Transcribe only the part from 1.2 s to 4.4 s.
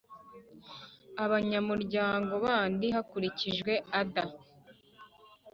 Abanyamuryango bandi hakurikijwe Other